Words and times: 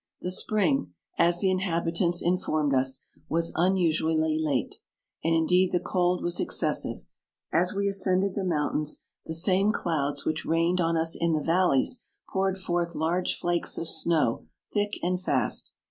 The 0.19 0.31
spring, 0.31 0.95
as 1.19 1.39
the 1.41 1.51
inhabitants 1.51 2.23
informed 2.23 2.73
us, 2.73 3.03
was 3.29 3.53
un 3.55 3.77
usually 3.77 4.39
late, 4.39 4.77
and 5.23 5.35
indeed 5.35 5.71
the 5.71 5.79
cold 5.79 6.23
was 6.23 6.39
excessive; 6.39 7.03
as 7.53 7.75
we 7.75 7.87
ascended 7.87 8.33
the 8.33 8.43
moun 8.43 8.77
tains, 8.77 9.03
the 9.27 9.35
same 9.35 9.71
clouds 9.71 10.25
which 10.25 10.43
rained 10.43 10.81
on 10.81 10.97
us 10.97 11.15
in 11.15 11.33
the 11.33 11.43
vallies 11.43 12.01
poured 12.33 12.57
forth 12.57 12.95
large 12.95 13.35
flakes 13.37 13.77
of 13.77 13.87
snow 13.87 14.47
thick 14.73 14.93
and 15.03 15.21
fast. 15.21 15.71